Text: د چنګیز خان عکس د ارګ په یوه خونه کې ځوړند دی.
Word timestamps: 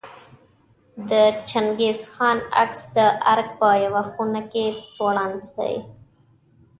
د 1.09 1.11
چنګیز 1.49 1.99
خان 2.13 2.37
عکس 2.61 2.81
د 2.95 2.97
ارګ 3.31 3.47
په 3.59 3.69
یوه 3.85 4.03
خونه 4.11 4.41
کې 4.51 4.65
ځوړند 4.95 5.41
دی. 5.57 5.75